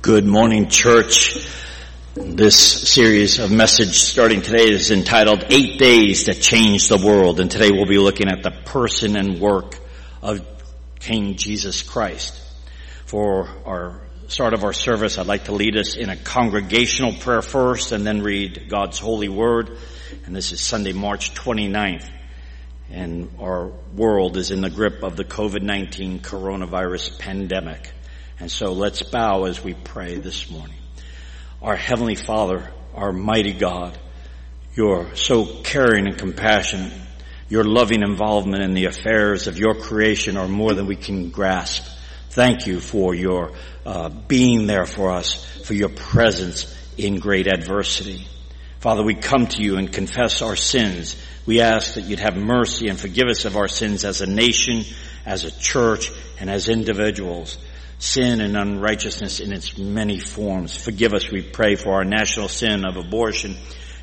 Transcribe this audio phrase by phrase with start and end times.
[0.00, 1.46] Good morning, church.
[2.14, 7.40] This series of message starting today is entitled Eight Days That Changed the World.
[7.40, 9.78] And today we'll be looking at the person and work
[10.22, 10.46] of
[10.98, 12.40] King Jesus Christ.
[13.06, 17.42] For our start of our service, I'd like to lead us in a congregational prayer
[17.42, 19.76] first and then read God's holy word.
[20.24, 22.08] And this is Sunday, March 29th.
[22.90, 27.93] And our world is in the grip of the COVID-19 coronavirus pandemic.
[28.40, 30.76] And so let's bow as we pray this morning.
[31.62, 33.96] Our Heavenly Father, our mighty God,
[34.74, 36.92] you're so caring and compassionate.
[37.48, 41.86] Your loving involvement in the affairs of your creation are more than we can grasp.
[42.30, 43.52] Thank you for your
[43.86, 48.26] uh, being there for us, for your presence in great adversity.
[48.80, 51.16] Father, we come to you and confess our sins.
[51.46, 54.82] We ask that you'd have mercy and forgive us of our sins as a nation,
[55.24, 57.58] as a church, and as individuals
[58.04, 60.76] sin and unrighteousness in its many forms.
[60.76, 63.56] Forgive us, we pray, for our national sin of abortion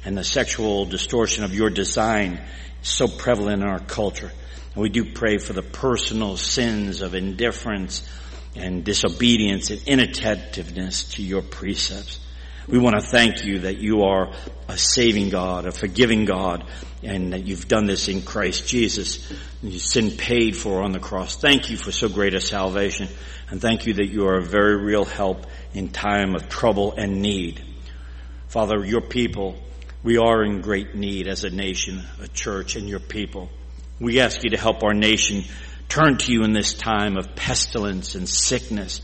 [0.04, 2.42] and the sexual distortion of your design
[2.82, 4.32] so prevalent in our culture.
[4.74, 8.08] And we do pray for the personal sins of indifference
[8.56, 12.20] and disobedience and inattentiveness to your precepts.
[12.68, 14.32] We want to thank you that you are
[14.68, 16.64] a saving God, a forgiving God,
[17.04, 19.32] and that you've done this in Christ Jesus.
[19.64, 21.36] Your sin paid for on the cross.
[21.36, 23.08] Thank you for so great a salvation.
[23.50, 27.22] And thank you that you are a very real help in time of trouble and
[27.22, 27.64] need.
[28.48, 29.58] Father, your people,
[30.04, 33.50] we are in great need as a nation, a church, and your people.
[34.00, 35.44] We ask you to help our nation
[35.90, 39.02] turn to you in this time of pestilence and sickness.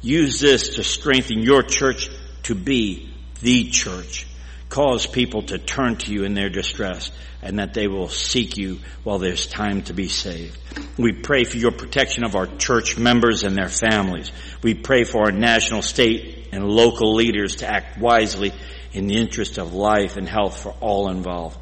[0.00, 2.08] Use this to strengthen your church
[2.44, 4.26] to be the church.
[4.68, 7.10] Cause people to turn to you in their distress
[7.42, 10.56] and that they will seek you while there's time to be saved.
[10.96, 14.30] We pray for your protection of our church members and their families.
[14.62, 18.52] We pray for our national, state, and local leaders to act wisely
[18.92, 21.58] in the interest of life and health for all involved.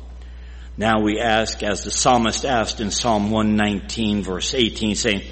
[0.76, 5.22] Now we ask, as the psalmist asked in Psalm 119 verse 18 saying,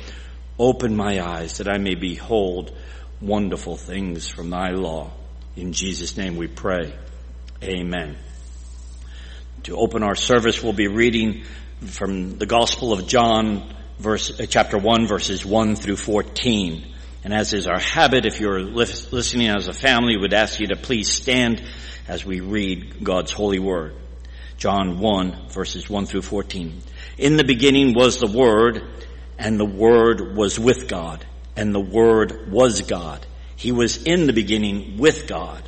[0.58, 2.76] open my eyes that I may behold
[3.20, 5.12] wonderful things from thy law.
[5.56, 6.94] In Jesus name we pray.
[7.62, 8.18] Amen.
[9.62, 11.44] To open our service, we'll be reading
[11.80, 16.94] from the Gospel of John, verse, uh, chapter 1, verses 1 through 14.
[17.24, 20.76] And as is our habit, if you're listening as a family, we'd ask you to
[20.76, 21.66] please stand
[22.06, 23.94] as we read God's holy word.
[24.58, 26.82] John 1, verses 1 through 14.
[27.16, 28.82] In the beginning was the Word,
[29.38, 31.24] and the Word was with God,
[31.56, 33.24] and the Word was God.
[33.56, 35.62] He was in the beginning with God.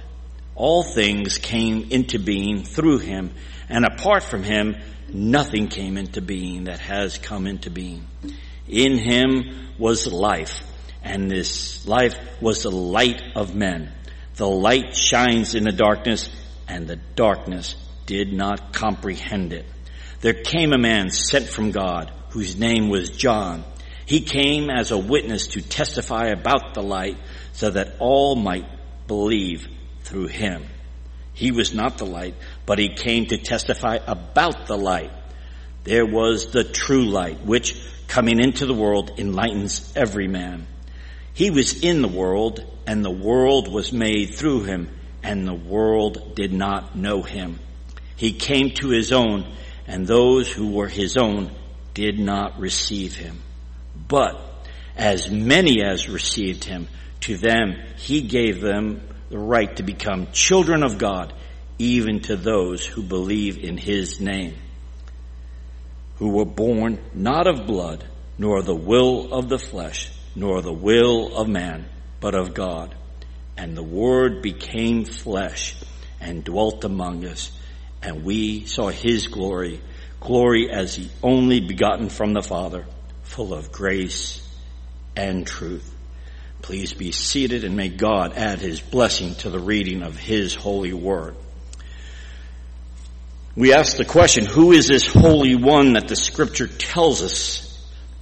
[0.55, 3.33] All things came into being through him,
[3.69, 4.77] and apart from him,
[5.13, 8.07] nothing came into being that has come into being.
[8.69, 10.63] In him was life,
[11.03, 13.93] and this life was the light of men.
[14.37, 16.29] The light shines in the darkness,
[16.69, 17.75] and the darkness
[18.07, 19.67] did not comprehend it.
[20.21, 23.65] There came a man sent from God, whose name was John.
[24.05, 27.17] He came as a witness to testify about the light,
[27.59, 28.67] so that all might
[29.09, 29.67] believe
[30.05, 30.65] through him.
[31.35, 35.11] He was not the light, but he came to testify about the light.
[35.83, 37.77] There was the true light, which
[38.07, 40.69] coming into the world enlightens every man.
[41.35, 46.37] He was in the world, and the world was made through him, and the world
[46.37, 47.59] did not know him.
[48.15, 49.53] He came to his own,
[49.85, 51.51] and those who were his own
[51.93, 53.41] did not receive him.
[54.07, 54.48] But
[54.99, 56.89] as many as received him,
[57.21, 59.01] to them he gave them
[59.31, 61.33] the right to become children of God,
[61.79, 64.57] even to those who believe in his name,
[66.17, 68.05] who were born not of blood,
[68.37, 71.89] nor the will of the flesh, nor the will of man,
[72.21, 72.95] but of God.
[73.57, 75.77] And the word became flesh
[76.21, 77.53] and dwelt among us,
[78.03, 79.81] and we saw his glory,
[80.21, 82.87] glory as the only begotten from the Father,
[83.23, 84.48] full of grace
[85.19, 85.95] and truth.
[86.63, 90.93] Please be seated and may God add his blessing to the reading of his holy
[90.93, 91.35] word.
[93.57, 97.65] We ask the question, who is this holy one that the scripture tells us?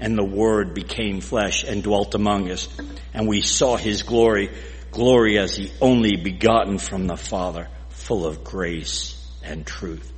[0.01, 2.69] And the word became flesh and dwelt among us.
[3.13, 4.51] And we saw his glory,
[4.91, 10.13] glory as the only begotten from the Father, full of grace and truth.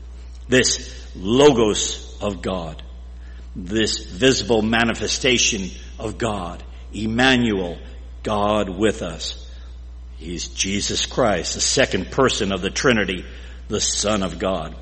[0.48, 2.82] This logos of God,
[3.64, 6.62] this visible manifestation of God,
[6.92, 7.78] Emmanuel,
[8.22, 9.44] God with us.
[10.16, 13.24] He's Jesus Christ, the second person of the Trinity,
[13.66, 14.76] the Son of God.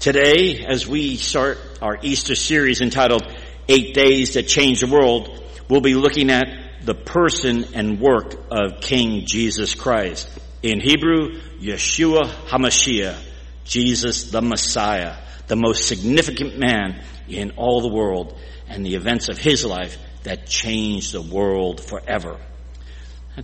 [0.00, 3.22] Today, as we start our Easter series entitled
[3.68, 6.46] Eight Days That Change the World, we'll be looking at
[6.84, 10.28] the person and work of King Jesus Christ.
[10.62, 13.16] In Hebrew, Yeshua HaMashiach,
[13.64, 15.16] Jesus the Messiah,
[15.46, 18.38] the most significant man in all the world
[18.68, 22.38] and the events of his life that changed the world forever.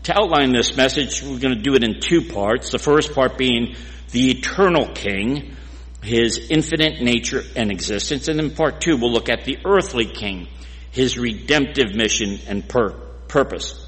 [0.02, 2.70] to outline this message, we're going to do it in two parts.
[2.70, 3.76] The first part being
[4.10, 5.56] the eternal king,
[6.02, 8.28] his infinite nature and existence.
[8.28, 10.48] And in part two, we'll look at the earthly king,
[10.90, 12.98] his redemptive mission and pur-
[13.28, 13.80] purpose.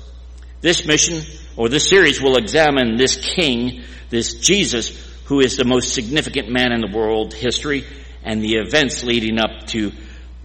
[0.60, 1.22] This mission,
[1.56, 4.88] or this series, will examine this king, this Jesus,
[5.26, 7.84] who is the most significant man in the world history,
[8.24, 9.92] and the events leading up to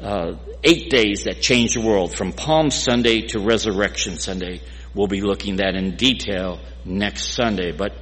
[0.02, 0.34] uh,
[0.64, 4.62] eight days that changed the world, from Palm Sunday to Resurrection Sunday.
[4.94, 7.72] We'll be looking at that in detail next Sunday.
[7.72, 7.94] But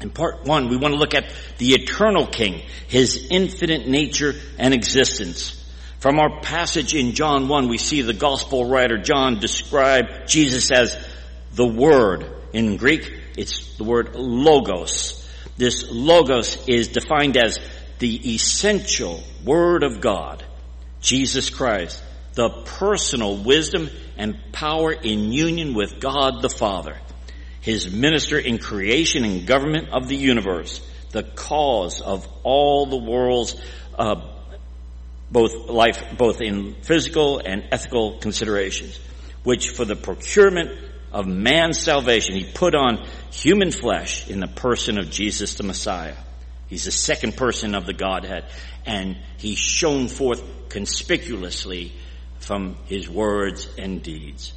[0.00, 4.74] in part one, we want to look at the eternal king, his infinite nature and
[4.74, 5.58] existence.
[6.00, 10.96] From our passage in John 1, we see the gospel writer John describe Jesus as
[11.52, 12.26] the Word.
[12.52, 15.18] In Greek, it's the word logos.
[15.56, 17.58] This logos is defined as
[18.02, 20.44] the essential Word of God,
[21.00, 22.02] Jesus Christ,
[22.34, 26.96] the personal wisdom and power in union with God the Father
[27.60, 33.54] his minister in creation and government of the universe, the cause of all the world's
[33.96, 34.16] uh,
[35.30, 38.98] both life, both in physical and ethical considerations,
[39.44, 40.72] which for the procurement
[41.12, 46.16] of man's salvation, he put on human flesh in the person of Jesus the Messiah.
[46.72, 48.46] He's the second person of the Godhead,
[48.86, 51.92] and he's shown forth conspicuously
[52.38, 54.54] from his words and deeds.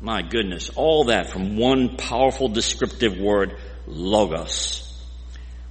[0.00, 4.98] My goodness, all that from one powerful descriptive word, logos.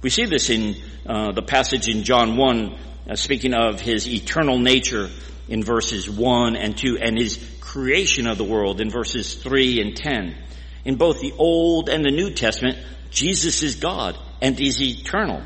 [0.02, 2.78] We see this in uh, the passage in John 1,
[3.10, 5.10] uh, speaking of his eternal nature
[5.48, 9.96] in verses 1 and 2, and his creation of the world in verses 3 and
[9.96, 10.36] 10.
[10.84, 12.78] In both the Old and the New Testament,
[13.10, 15.42] Jesus is God and is eternal.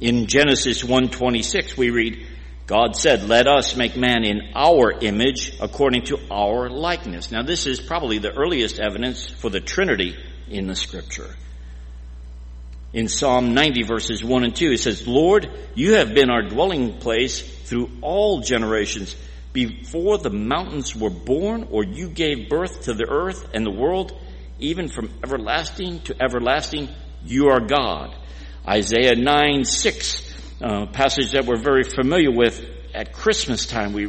[0.00, 2.26] In Genesis 1:26 we read,
[2.66, 7.30] God said, let us make man in our image according to our likeness.
[7.30, 10.16] Now this is probably the earliest evidence for the Trinity
[10.48, 11.36] in the scripture.
[12.92, 16.98] In Psalm 90 verses 1 and 2 it says, Lord, you have been our dwelling
[16.98, 19.14] place through all generations
[19.52, 24.18] before the mountains were born or you gave birth to the earth and the world,
[24.58, 26.88] even from everlasting to everlasting,
[27.24, 28.16] you are God.
[28.66, 32.64] Isaiah 9, 6 uh, passage that we're very familiar with
[32.94, 33.92] at Christmas time.
[33.92, 34.08] We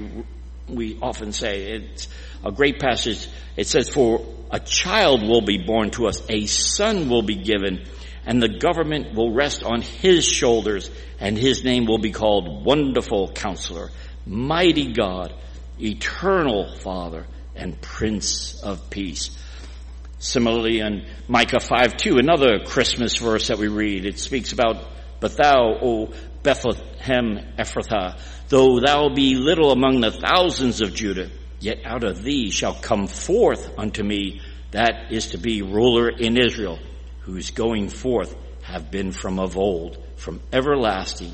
[0.68, 2.08] we often say it's
[2.44, 3.28] a great passage.
[3.58, 7.86] It says, "For a child will be born to us, a son will be given,
[8.26, 13.34] and the government will rest on his shoulders, and his name will be called Wonderful
[13.34, 13.92] Counselor,
[14.26, 15.34] Mighty God,
[15.82, 17.26] Eternal Father,
[17.56, 19.32] and Prince of Peace."
[20.26, 24.84] Similarly, in Micah 5 2, another Christmas verse that we read, it speaks about,
[25.20, 28.20] But thou, O Bethlehem Ephrathah,
[28.50, 31.30] though thou be little among the thousands of Judah,
[31.60, 34.42] yet out of thee shall come forth unto me
[34.72, 36.80] that is to be ruler in Israel,
[37.20, 41.34] whose going forth have been from of old, from everlasting.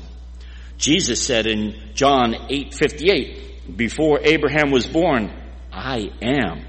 [0.76, 5.32] Jesus said in John 8:58, before Abraham was born,
[5.72, 6.66] I am.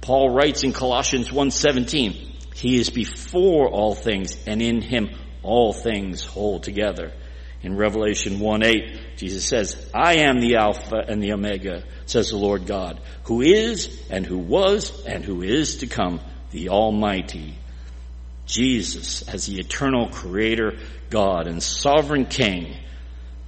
[0.00, 2.14] Paul writes in Colossians 1:17,
[2.54, 5.10] he is before all things and in him
[5.42, 7.12] all things hold together.
[7.62, 12.36] In Revelation 1 8, Jesus says, I am the Alpha and the Omega, says the
[12.36, 16.20] Lord God, who is and who was and who is to come,
[16.52, 17.54] the Almighty.
[18.46, 20.78] Jesus as the eternal creator
[21.10, 22.76] God and sovereign King.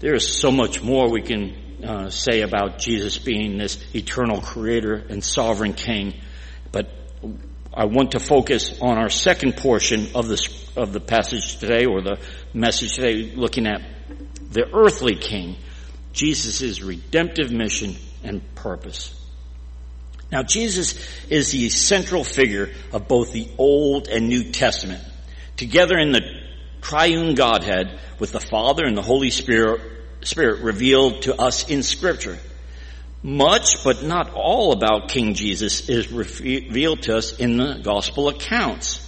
[0.00, 4.94] There is so much more we can uh, say about Jesus being this eternal creator
[5.08, 6.14] and sovereign King,
[6.72, 6.88] but
[7.72, 12.02] I want to focus on our second portion of this of the passage today, or
[12.02, 12.18] the
[12.54, 13.82] message today, looking at
[14.50, 15.56] the earthly king,
[16.12, 19.18] Jesus' redemptive mission and purpose.
[20.30, 20.98] Now Jesus
[21.28, 25.02] is the central figure of both the Old and New Testament.
[25.56, 26.22] Together in the
[26.80, 29.80] triune Godhead with the Father and the Holy Spirit,
[30.22, 32.38] Spirit revealed to us in scripture.
[33.22, 38.98] Much, but not all about King Jesus is revealed to us in the gospel accounts.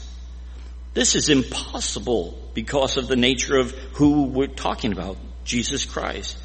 [0.95, 5.17] This is impossible because of the nature of who we're talking about.
[5.45, 6.39] Jesus Christ.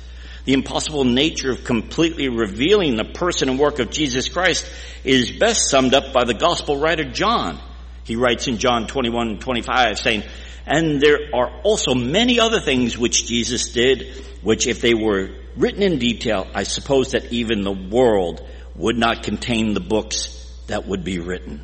[0.45, 4.69] The impossible nature of completely revealing the person and work of Jesus Christ
[5.03, 7.59] is best summed up by the gospel writer John.
[8.03, 10.23] He writes in John 21, 25 saying,
[10.65, 14.07] and there are also many other things which Jesus did,
[14.41, 19.23] which if they were written in detail, I suppose that even the world would not
[19.23, 20.35] contain the books
[20.67, 21.61] that would be written.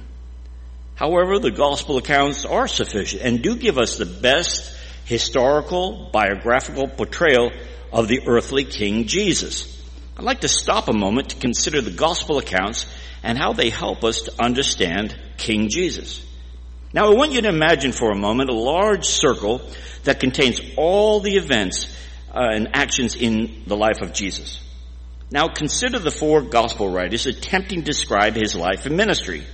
[0.96, 4.76] However, the gospel accounts are sufficient and do give us the best
[5.06, 7.52] historical, biographical portrayal
[7.92, 9.72] of the earthly King Jesus.
[10.18, 12.86] I'd like to stop a moment to consider the gospel accounts
[13.24, 16.26] and how they help us to understand King Jesus.
[16.94, 19.62] Now I want you to imagine for a moment a large circle
[20.04, 21.94] that contains all the events
[22.36, 24.62] Uh, and actions in the life of Jesus.
[25.32, 29.46] Now consider the four gospel writers attempting to describe his life and ministry.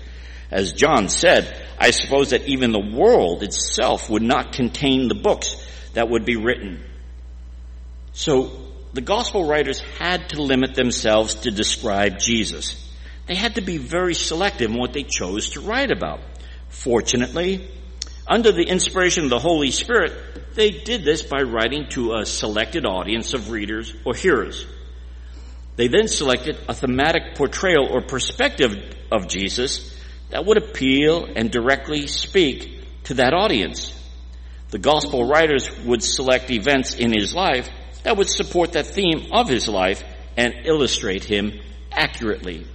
[0.49, 5.55] As John said, I suppose that even the world itself would not contain the books
[5.93, 6.83] that would be written.
[8.13, 8.51] So
[8.93, 12.75] the gospel writers had to limit themselves to describe Jesus.
[13.27, 16.19] They had to be very selective in what they chose to write about.
[16.69, 17.69] Fortunately,
[18.31, 20.13] under the inspiration of the Holy Spirit,
[20.55, 24.65] they did this by writing to a selected audience of readers or hearers.
[25.75, 28.71] They then selected a thematic portrayal or perspective
[29.11, 29.93] of Jesus
[30.29, 33.93] that would appeal and directly speak to that audience.
[34.69, 37.69] The gospel writers would select events in his life
[38.03, 40.05] that would support that theme of his life
[40.37, 41.59] and illustrate him
[41.91, 42.65] accurately.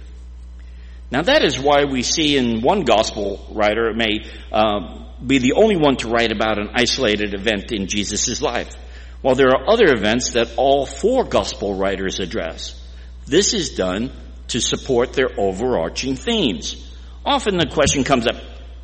[1.09, 5.77] Now that is why we see in one gospel writer may uh, be the only
[5.77, 8.75] one to write about an isolated event in Jesus' life,
[9.21, 12.81] while there are other events that all four gospel writers address.
[13.25, 14.11] This is done
[14.49, 16.83] to support their overarching themes.
[17.25, 18.35] Often the question comes up,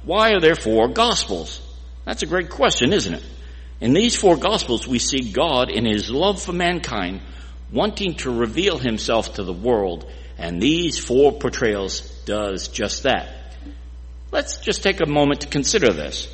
[0.04, 1.62] why are there four gospels?
[2.06, 3.24] That's a great question, isn't it?
[3.80, 7.22] In these four gospels, we see God in his love for mankind
[7.72, 13.56] wanting to reveal himself to the world, and these four portrayals does just that.
[14.32, 16.28] Let's just take a moment to consider this.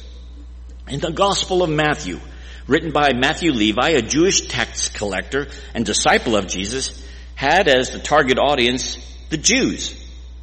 [0.88, 2.20] In the Gospel of Matthew,
[2.68, 8.00] written by Matthew Levi, a Jewish tax collector and disciple of Jesus, had as the
[8.00, 8.98] target audience
[9.30, 9.96] the Jews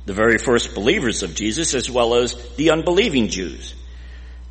[0.07, 3.75] the very first believers of Jesus as well as the unbelieving Jews.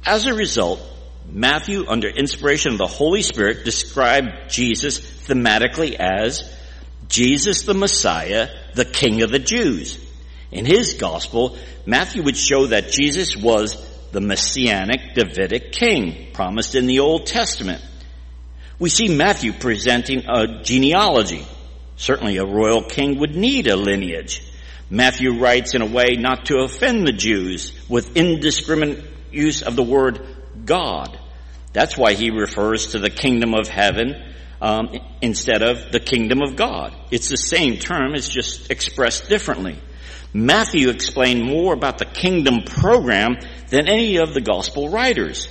[0.05, 0.79] As a result,
[1.27, 6.53] Matthew, under inspiration of the Holy Spirit, described Jesus thematically as
[7.07, 9.99] Jesus the Messiah, the King of the Jews.
[10.51, 13.75] In his gospel, Matthew would show that Jesus was
[14.11, 17.81] the messianic Davidic king promised in the Old Testament.
[18.79, 21.45] We see Matthew presenting a genealogy.
[21.97, 24.41] Certainly a royal king would need a lineage.
[24.89, 29.83] Matthew writes in a way not to offend the Jews with indiscriminate use of the
[29.83, 30.25] word
[30.63, 31.19] God.
[31.73, 34.34] That's why he refers to the kingdom of heaven
[34.65, 34.89] um,
[35.21, 36.91] instead of the kingdom of God.
[37.11, 39.79] It's the same term, it's just expressed differently.
[40.33, 43.37] Matthew explained more about the kingdom program
[43.69, 45.47] than any of the gospel writers,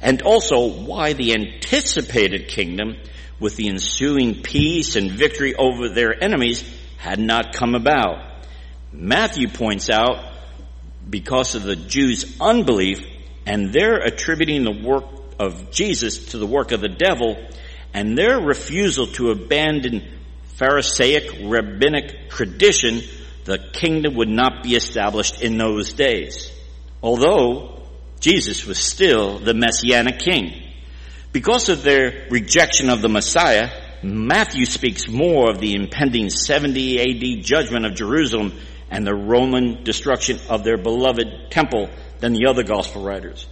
[0.00, 2.96] and also why the anticipated kingdom
[3.38, 8.18] with the ensuing peace and victory over their enemies had not come about.
[8.92, 10.24] Matthew points out
[11.08, 12.98] because of the Jews' unbelief
[13.46, 15.04] and their attributing the work
[15.38, 17.36] of Jesus to the work of the devil
[17.96, 20.06] and their refusal to abandon
[20.58, 23.00] Pharisaic rabbinic tradition,
[23.44, 26.52] the kingdom would not be established in those days.
[27.02, 27.80] Although
[28.20, 30.62] Jesus was still the messianic king.
[31.32, 33.70] Because of their rejection of the Messiah,
[34.02, 38.52] Matthew speaks more of the impending 70 AD judgment of Jerusalem
[38.90, 41.88] and the Roman destruction of their beloved temple
[42.18, 43.46] than the other gospel writers.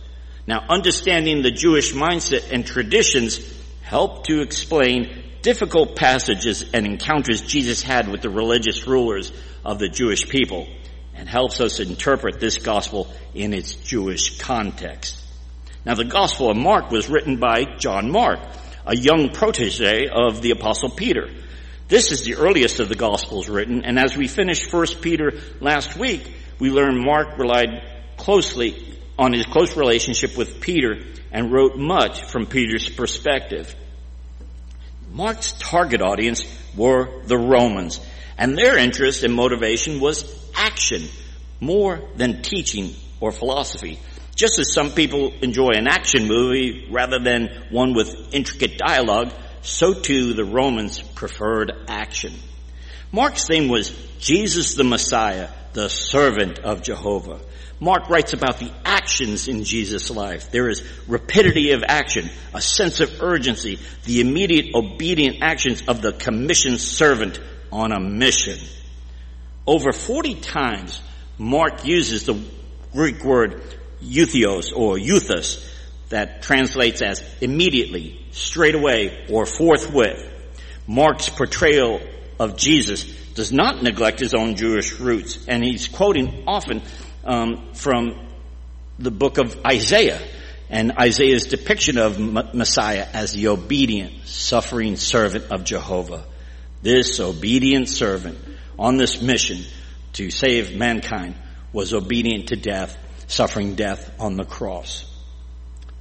[0.47, 3.39] Now, understanding the Jewish mindset and traditions
[3.85, 9.31] help to explain difficult passages and encounters Jesus had with the religious rulers
[9.65, 10.67] of the Jewish people
[11.15, 15.21] and helps us interpret this gospel in its Jewish context.
[15.85, 18.41] Now, the gospel of Mark was written by John Mark,
[18.87, 21.29] a young protege of the apostle Peter.
[21.89, 25.97] This is the earliest of the Gospels written, and as we finished 1 Peter last
[25.97, 27.83] week, we learned Mark relied
[28.17, 31.03] closely on his close relationship with Peter
[31.33, 33.75] and wrote much from Peter's perspective.
[35.13, 36.45] Mark's target audience
[36.77, 38.01] were the Romans,
[38.37, 40.25] and their interest and motivation was
[40.57, 41.03] action
[41.61, 44.01] more than teaching or philosophy.
[44.35, 49.95] Just as some people enjoy an action movie rather than one with intricate dialogue, so
[49.95, 52.35] too the Romans preferred action.
[53.13, 57.41] Mark's theme was Jesus the Messiah, the servant of Jehovah.
[57.85, 60.51] Mark writes about the actions in Jesus' life.
[60.51, 66.13] There is rapidity of action, a sense of urgency, the immediate obedient actions of the
[66.13, 67.39] commissioned servant
[67.71, 68.59] on a mission.
[69.67, 70.99] Over 40 times,
[71.37, 72.43] Mark uses the
[72.95, 73.61] Greek word
[74.03, 75.63] eutheos or euthus
[76.09, 80.25] that translates as immediately, straight away, or forthwith.
[80.87, 82.01] Mark's portrayal
[82.41, 86.81] of Jesus does not neglect his own Jewish roots, and he's quoting often
[87.25, 88.29] um, from
[88.99, 90.21] the book of Isaiah
[90.71, 96.25] and Isaiah's depiction of Messiah as the obedient, suffering servant of Jehovah.
[96.83, 98.39] This obedient servant
[98.79, 99.65] on this mission
[100.15, 101.35] to save mankind
[101.73, 105.11] was obedient to death, suffering death on the cross.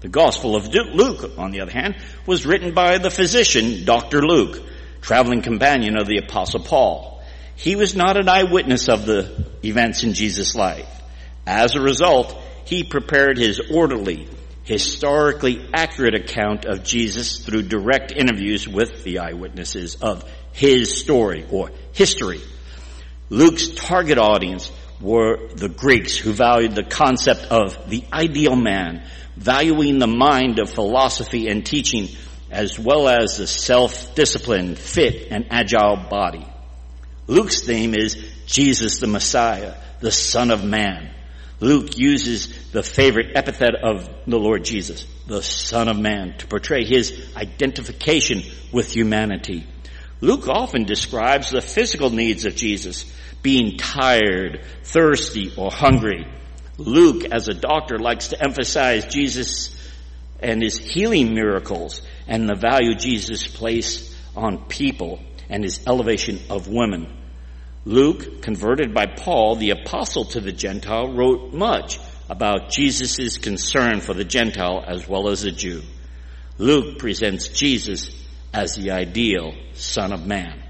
[0.02, 4.22] The Gospel of Luke, on the other hand, was written by the physician, Dr.
[4.22, 4.62] Luke,
[5.02, 7.22] traveling companion of the Apostle Paul.
[7.56, 11.03] He was not an eyewitness of the events in Jesus' life.
[11.46, 14.30] As a result, he prepared his orderly,
[14.64, 20.24] historically accurate account of Jesus through direct interviews with the eyewitnesses of
[20.54, 22.42] his story or history.
[23.30, 24.72] Luke's target audience
[25.02, 30.70] were the Greeks who valued the concept of the ideal man, valuing the mind of
[30.70, 32.08] philosophy and teaching
[32.50, 36.48] as well as the self-disciplined, fit, and agile body.
[37.26, 41.13] Luke's theme is Jesus the Messiah, the Son of Man.
[41.60, 46.84] Luke uses the favorite epithet of the Lord Jesus, the Son of Man, to portray
[46.84, 49.66] his identification with humanity.
[50.20, 56.26] Luke often describes the physical needs of Jesus, being tired, thirsty, or hungry.
[56.78, 59.78] Luke, as a doctor, likes to emphasize Jesus
[60.40, 65.20] and his healing miracles and the value Jesus placed on people
[65.50, 67.23] and his elevation of women.
[67.86, 72.00] Luke, converted by Paul, the apostle to the Gentile, wrote much
[72.30, 75.82] about Jesus' concern for the Gentile as well as the Jew.
[76.58, 78.10] Luke presents Jesus
[78.54, 80.64] as the ideal Son of Man.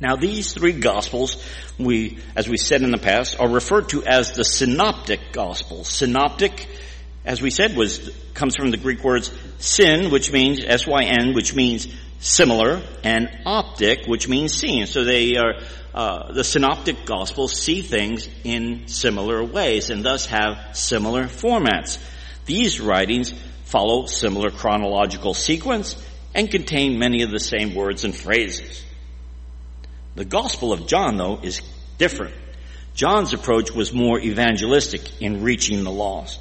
[0.00, 1.42] Now these three Gospels,
[1.78, 5.88] we, as we said in the past, are referred to as the Synoptic Gospels.
[5.88, 6.68] Synoptic,
[7.24, 11.88] as we said, was, comes from the Greek words syn, which means, S-Y-N, which means
[12.18, 14.84] similar, and optic, which means seeing.
[14.84, 15.54] So they are
[15.96, 21.98] uh, the synoptic gospels see things in similar ways and thus have similar formats.
[22.44, 23.32] These writings
[23.64, 25.96] follow similar chronological sequence
[26.34, 28.84] and contain many of the same words and phrases.
[30.16, 31.62] The Gospel of John, though, is
[31.96, 32.34] different.
[32.94, 36.40] John's approach was more evangelistic in reaching the lost.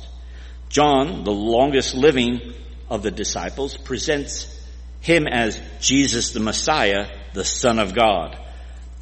[0.68, 2.54] John, the longest living
[2.90, 4.52] of the disciples, presents
[5.00, 8.38] him as Jesus the Messiah, the Son of God.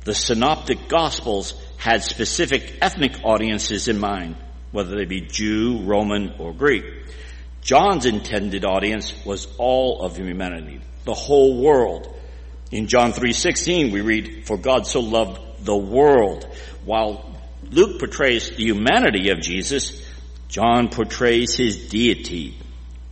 [0.04, 4.36] The synoptic gospels had specific ethnic audiences in mind,
[4.72, 6.84] whether they be Jew, Roman, or Greek.
[7.62, 12.13] John's intended audience was all of humanity, the whole world.
[12.72, 16.46] In John 3:16 we read, "For God so loved the world."
[16.84, 17.34] While
[17.70, 20.02] Luke portrays the humanity of Jesus,
[20.50, 22.58] John portrays his deity.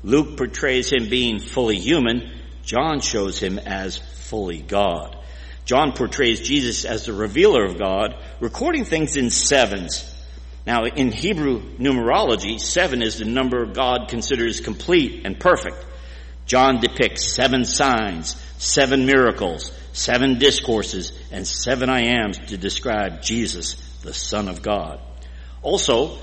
[0.03, 2.29] Luke portrays him being fully human,
[2.65, 5.15] John shows him as fully God.
[5.71, 10.03] John portrays Jesus as the revealer of God, recording things in sevens.
[10.67, 15.77] Now, in Hebrew numerology, seven is the number God considers complete and perfect.
[16.45, 23.75] John depicts seven signs, seven miracles, seven discourses, and seven I ams to describe Jesus,
[24.01, 24.99] the Son of God.
[25.61, 26.17] Also,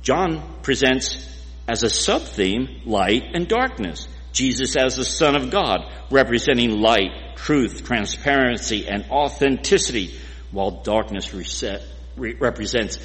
[0.00, 1.28] John presents
[1.68, 4.08] as a sub-theme light and darkness.
[4.32, 10.14] Jesus as the Son of God, representing light, truth, transparency, and authenticity,
[10.50, 11.82] while darkness reset,
[12.16, 12.98] re- represents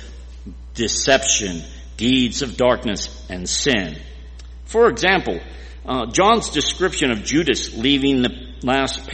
[0.74, 1.62] deception,
[1.98, 3.98] deeds of darkness, and sin.
[4.66, 5.40] For example,
[5.86, 9.08] uh, John's description of Judas leaving the last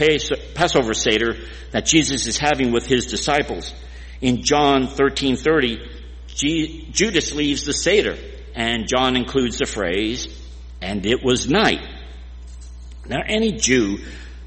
[0.54, 1.36] Passover Seder
[1.70, 3.72] that Jesus is having with his disciples.
[4.20, 5.80] In John 13:30,
[6.28, 8.16] G- Judas leaves the Seder,
[8.54, 10.28] and John includes the phrase,
[10.80, 11.82] "And it was night."
[13.06, 13.98] Now, any Jew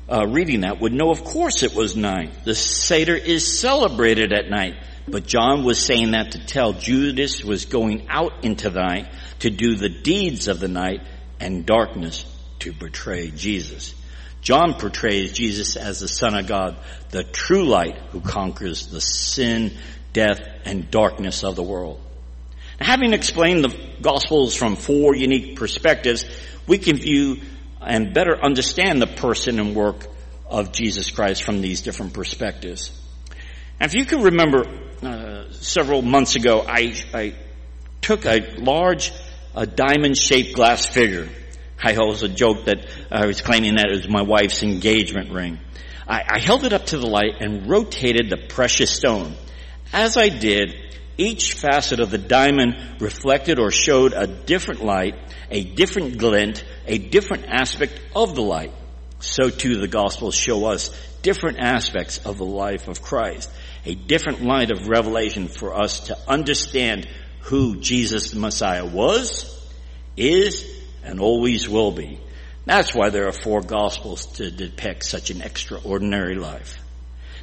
[0.09, 2.45] uh, reading that would know, of course, it was night.
[2.45, 4.75] The Seder is celebrated at night.
[5.07, 9.07] But John was saying that to tell Judas was going out into the night
[9.39, 11.01] to do the deeds of the night
[11.39, 12.25] and darkness
[12.59, 13.93] to betray Jesus.
[14.41, 16.77] John portrays Jesus as the Son of God,
[17.09, 19.75] the true light who conquers the sin,
[20.13, 21.99] death, and darkness of the world.
[22.79, 26.25] Having explained the Gospels from four unique perspectives,
[26.67, 27.41] we can view
[27.85, 30.07] and better understand the person and work
[30.47, 32.91] of Jesus Christ from these different perspectives.
[33.79, 34.65] And if you can remember,
[35.01, 37.35] uh, several months ago, I, I
[38.01, 39.11] took a large,
[39.55, 41.29] a diamond-shaped glass figure.
[41.83, 45.59] I was a joke that I was claiming that it was my wife's engagement ring.
[46.07, 49.35] I, I held it up to the light and rotated the precious stone.
[49.93, 50.73] As I did,
[51.17, 55.15] each facet of the diamond reflected or showed a different light,
[55.49, 58.73] a different glint, a different aspect of the light.
[59.19, 60.89] So too the Gospels show us
[61.21, 63.49] different aspects of the life of Christ,
[63.85, 67.07] a different light of revelation for us to understand
[67.41, 69.51] who Jesus the Messiah was,
[70.17, 70.65] is,
[71.03, 72.19] and always will be.
[72.65, 76.79] That's why there are four gospels to depict such an extraordinary life.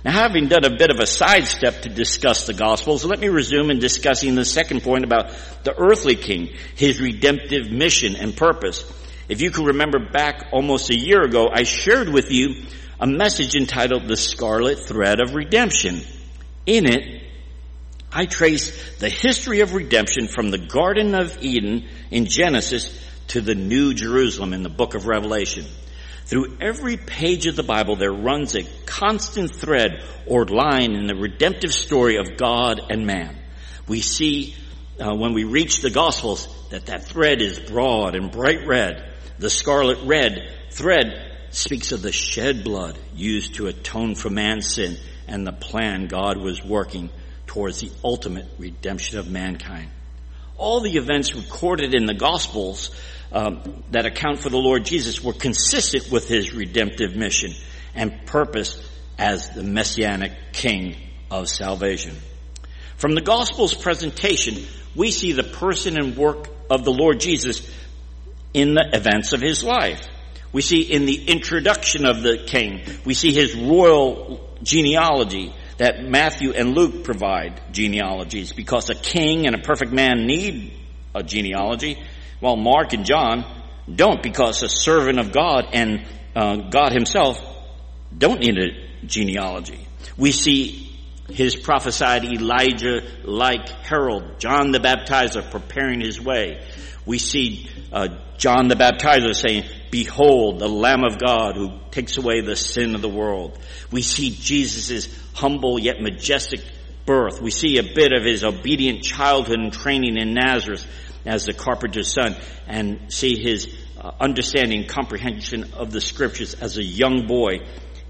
[0.04, 3.70] Now having done a bit of a sidestep to discuss the gospels, let me resume
[3.70, 5.30] in discussing the second point about
[5.62, 8.84] the earthly king, his redemptive mission and purpose.
[9.28, 12.64] If you can remember back almost a year ago, I shared with you
[12.98, 16.02] a message entitled The Scarlet Thread of Redemption.
[16.66, 17.22] In it,
[18.12, 23.54] I trace the history of redemption from the Garden of Eden in Genesis to the
[23.54, 25.64] New Jerusalem in the book of Revelation.
[26.24, 31.14] Through every page of the Bible, there runs a constant thread or line in the
[31.14, 33.36] redemptive story of God and man.
[33.88, 34.54] We see
[35.00, 39.12] uh, when we reach the Gospels that that thread is broad and bright red.
[39.38, 44.96] The scarlet red thread speaks of the shed blood used to atone for man's sin
[45.26, 47.10] and the plan God was working
[47.46, 49.90] towards the ultimate redemption of mankind.
[50.56, 52.90] All the events recorded in the Gospels
[53.32, 57.52] um, that account for the Lord Jesus were consistent with his redemptive mission
[57.94, 58.80] and purpose
[59.18, 60.96] as the messianic king
[61.30, 62.16] of salvation.
[62.96, 64.64] From the Gospel's presentation,
[64.94, 67.68] we see the person and work of the Lord Jesus
[68.54, 70.00] in the events of his life.
[70.52, 76.52] We see in the introduction of the king, we see his royal genealogy that Matthew
[76.52, 80.78] and Luke provide genealogies because a king and a perfect man need
[81.14, 82.02] a genealogy,
[82.42, 83.44] while Mark and John
[83.94, 87.40] don't because a servant of God and uh, God himself
[88.16, 89.86] don't need a genealogy.
[90.16, 90.90] We see
[91.30, 96.60] his prophesied Elijah like herald, John the baptizer preparing his way.
[97.06, 102.40] We see uh, John the baptizer saying, behold the Lamb of God who takes away
[102.40, 103.56] the sin of the world.
[103.92, 106.60] We see Jesus' humble yet majestic
[107.06, 107.40] birth.
[107.40, 110.84] We see a bit of his obedient childhood and training in Nazareth
[111.24, 116.82] as the carpenter's son and see his uh, understanding comprehension of the scriptures as a
[116.82, 117.60] young boy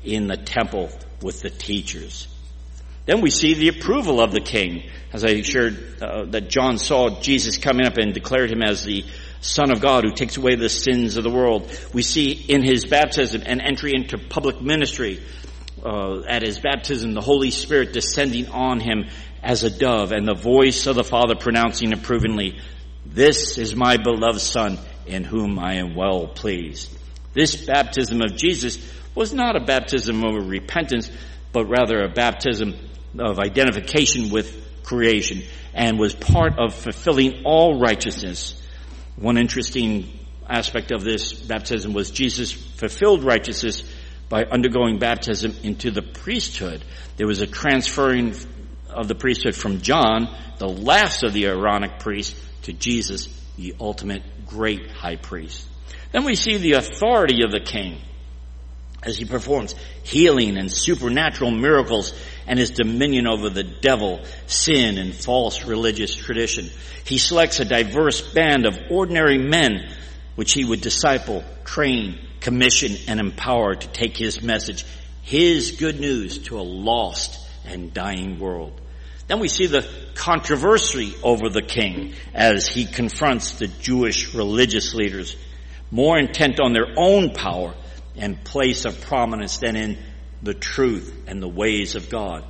[0.05, 2.29] in the temple with the teachers.
[3.05, 7.20] Then we see the approval of the king, as I shared uh, that John saw
[7.20, 9.05] Jesus coming up and declared him as the
[9.40, 11.68] Son of God who takes away the sins of the world.
[11.92, 15.20] We see in his baptism and entry into public ministry,
[15.85, 19.09] uh, at his baptism, the Holy Spirit descending on him
[19.42, 22.61] as a dove and the voice of the Father pronouncing approvingly,
[23.05, 26.91] this is my beloved Son in whom I am well pleased.
[27.33, 28.79] This baptism of Jesus
[29.15, 31.11] was not a baptism of repentance,
[31.53, 32.75] but rather a baptism
[33.19, 35.43] of identification with creation
[35.75, 38.62] and was part of fulfilling all righteousness
[39.17, 43.85] one interesting aspect of this baptism was Jesus fulfilled righteousness
[44.29, 46.83] by undergoing baptism into the priesthood.
[47.17, 48.35] There was a transferring
[48.88, 54.22] of the priesthood from John, the last of the Aaronic priests, to Jesus, the ultimate
[54.46, 55.66] great high priest.
[56.12, 58.01] Then we see the authority of the king
[59.03, 62.14] as he performs healing and supernatural miracles
[62.46, 66.70] and his dominion over the devil, sin, and false religious tradition.
[67.05, 69.88] He selects a diverse band of ordinary men
[70.35, 74.85] which he would disciple, train, commission, and empower to take his message,
[75.22, 78.82] his good news to a lost and dying world.
[79.33, 85.35] Then we see the controversy over the king as he confronts the Jewish religious leaders,
[85.90, 87.73] more intent on their own power
[88.14, 89.99] and place of prominence than in
[90.42, 92.45] the truth and the ways of God.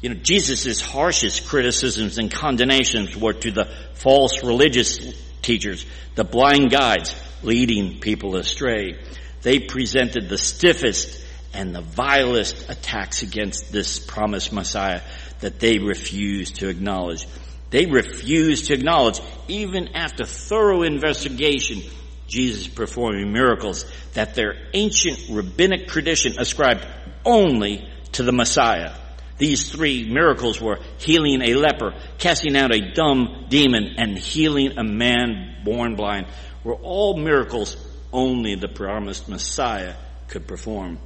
[0.00, 5.00] You know, Jesus' harshest criticisms and condemnations were to the false religious
[5.42, 9.00] teachers, the blind guides leading people astray.
[9.42, 11.22] They presented the stiffest
[11.52, 15.02] and the vilest attacks against this promised Messiah
[15.44, 17.28] that they refused to acknowledge.
[17.68, 21.82] They refused to acknowledge, even after thorough investigation,
[22.26, 26.86] Jesus performing miracles that their ancient rabbinic tradition ascribed
[27.26, 28.94] only to the Messiah.
[29.36, 34.82] These three miracles were healing a leper, casting out a dumb demon, and healing a
[34.82, 36.26] man born blind
[36.64, 37.76] were all miracles
[38.14, 39.92] only the promised Messiah
[40.26, 40.98] could perform,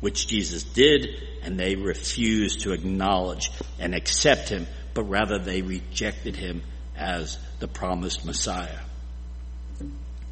[0.00, 1.08] which Jesus did,
[1.42, 6.62] and they refused to acknowledge and accept him, but rather they rejected him
[6.96, 8.80] as the promised Messiah.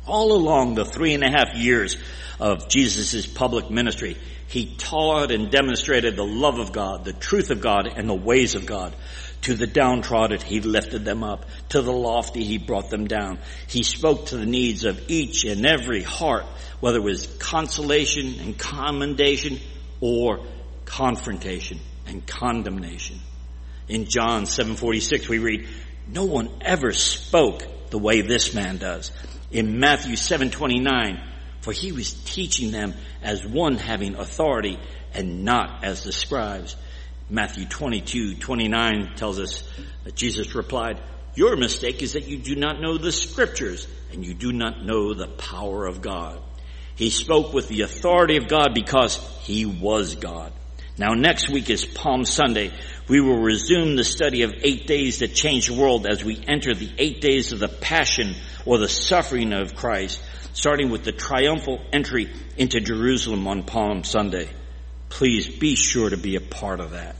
[0.06, 1.98] All along the three and a half years
[2.40, 4.16] of Jesus' public ministry,
[4.48, 8.54] he taught and demonstrated the love of God, the truth of God, and the ways
[8.54, 8.94] of God.
[9.42, 11.44] To the downtrodden, he lifted them up.
[11.70, 13.38] To the lofty, he brought them down.
[13.68, 16.46] He spoke to the needs of each and every heart,
[16.80, 19.58] whether it was consolation and commendation
[20.00, 20.46] or
[20.84, 23.18] confrontation and condemnation.
[23.88, 25.68] In John 7:46 we read,
[26.06, 29.10] No one ever spoke the way this man does.
[29.50, 31.20] In Matthew 7:29,
[31.60, 34.78] for he was teaching them as one having authority
[35.14, 36.76] and not as the scribes.
[37.30, 39.62] Matthew 22:29 tells us
[40.04, 41.00] that Jesus replied,
[41.38, 45.14] your mistake is that you do not know the scriptures and you do not know
[45.14, 46.40] the power of God.
[46.98, 50.52] He spoke with the authority of God because he was God.
[50.98, 52.72] Now next week is Palm Sunday.
[53.06, 56.74] We will resume the study of eight days that change the world as we enter
[56.74, 58.34] the eight days of the passion
[58.66, 60.20] or the suffering of Christ,
[60.54, 64.48] starting with the triumphal entry into Jerusalem on Palm Sunday.
[65.08, 67.14] Please be sure to be a part of that.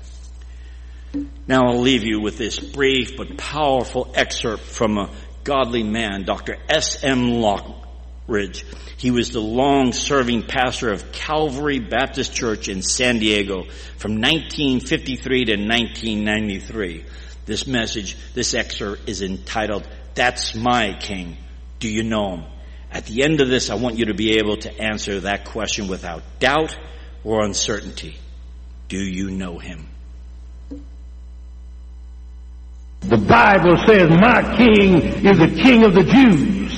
[1.46, 5.10] Now I'll leave you with this brief but powerful excerpt from a
[5.44, 6.56] godly man, Dr.
[6.68, 7.40] S.M.
[8.28, 8.64] Lockridge.
[8.96, 13.64] He was the long-serving pastor of Calvary Baptist Church in San Diego
[13.96, 17.04] from 1953 to 1993.
[17.46, 21.36] This message, this excerpt is entitled, That's My King.
[21.80, 22.44] Do you know him?
[22.90, 25.88] At the end of this, I want you to be able to answer that question
[25.88, 26.76] without doubt
[27.22, 28.16] or uncertainty.
[28.88, 29.88] Do you know him?
[33.00, 36.77] The Bible says, my king is the king of the Jews.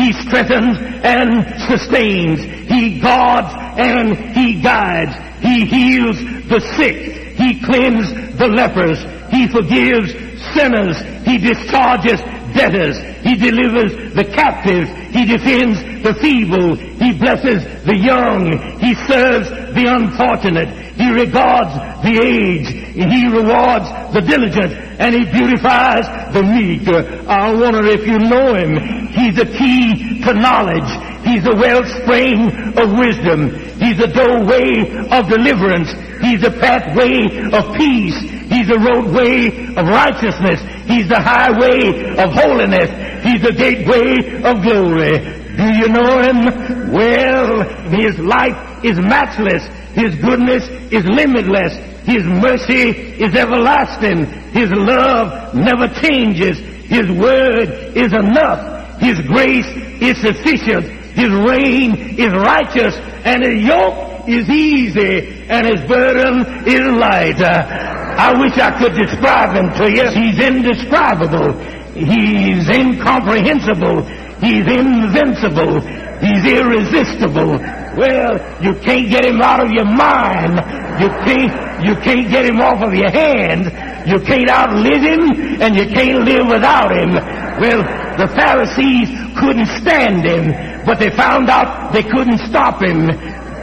[0.00, 2.40] He strengthens and sustains.
[2.68, 5.12] He guards and he guides.
[5.44, 6.16] He heals
[6.48, 7.36] the sick.
[7.36, 8.96] He cleanses the lepers.
[9.28, 10.16] He forgives
[10.56, 10.96] sinners.
[11.28, 12.20] He discharges
[12.56, 12.96] debtors.
[13.20, 14.88] He delivers the captives.
[15.12, 16.76] He defends the feeble.
[16.76, 18.56] He blesses the young.
[18.80, 20.68] He serves the unfortunate.
[20.96, 22.72] He regards the aged.
[22.96, 24.89] He rewards the diligent.
[25.00, 26.04] And he beautifies
[26.36, 26.84] the meek.
[27.26, 28.76] I wonder if you know him.
[29.16, 30.90] He's a key to knowledge.
[31.24, 33.56] He's the wellspring of wisdom.
[33.80, 35.88] He's a doorway of deliverance.
[36.20, 38.16] He's a pathway of peace.
[38.52, 40.60] He's a roadway of righteousness.
[40.84, 42.92] He's the highway of holiness.
[43.24, 45.16] He's the gateway of glory.
[45.56, 46.92] Do you know him?
[46.92, 49.64] Well, his life is matchless.
[49.96, 51.72] His goodness is limitless.
[52.10, 52.90] His mercy
[53.22, 54.26] is everlasting.
[54.50, 56.58] His love never changes.
[56.90, 58.98] His word is enough.
[58.98, 59.70] His grace
[60.02, 60.90] is sufficient.
[61.14, 62.98] His reign is righteous.
[63.22, 65.46] And his yoke is easy.
[65.46, 67.38] And his burden is light.
[67.38, 70.10] I wish I could describe him to you.
[70.10, 71.54] He's indescribable.
[71.94, 74.02] He's incomprehensible.
[74.42, 75.78] He's invincible.
[76.18, 77.54] He's irresistible.
[77.96, 80.58] Well, you can't get him out of your mind.
[81.00, 81.52] You can't,
[81.84, 83.66] you can't get him off of your hands.
[84.06, 87.12] You can't outlive him and you can't live without him.
[87.60, 87.80] Well,
[88.20, 89.08] the Pharisees
[89.38, 93.08] couldn't stand him, but they found out they couldn't stop him.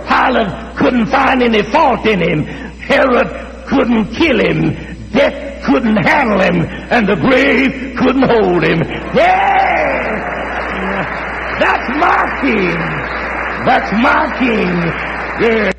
[0.09, 2.43] Pilate couldn't find any fault in him.
[2.89, 3.29] Herod
[3.67, 4.73] couldn't kill him.
[5.11, 8.79] Death couldn't handle him and the grave couldn't hold him.
[9.13, 9.77] Yeah!
[11.59, 12.77] That's my king.
[13.65, 14.73] That's my king.
[15.41, 15.76] Yeah.